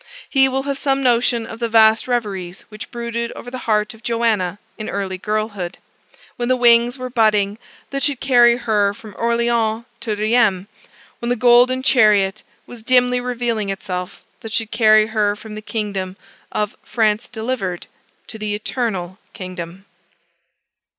[0.27, 4.01] he will have some notion of the vast reveries which brooded over the heart of
[4.01, 5.77] Joanna in early girlhood,
[6.37, 7.59] when the wings were budding
[7.91, 10.65] that should carry her from Orleans to Rheims;
[11.19, 16.17] when the golden chariot was dimly revealing itself that should carry her from the kingdom
[16.51, 17.85] of France Delivered
[18.25, 19.85] to the eternal kingdom.